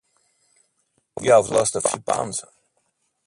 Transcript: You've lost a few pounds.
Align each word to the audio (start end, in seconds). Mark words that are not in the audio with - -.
You've 1.21 1.51
lost 1.51 1.75
a 1.75 1.81
few 1.81 1.99
pounds. 2.01 2.43